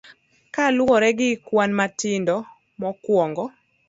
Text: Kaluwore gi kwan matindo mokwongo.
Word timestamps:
Kaluwore 0.53 1.09
gi 1.17 1.29
kwan 1.45 1.71
matindo 1.79 2.35
mokwongo. 2.79 3.45